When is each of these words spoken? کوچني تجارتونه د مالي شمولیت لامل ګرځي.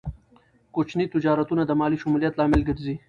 کوچني 0.75 1.05
تجارتونه 1.15 1.61
د 1.65 1.71
مالي 1.79 1.97
شمولیت 2.03 2.33
لامل 2.39 2.61
ګرځي. 2.69 2.95